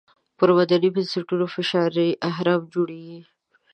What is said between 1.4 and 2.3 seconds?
فشاري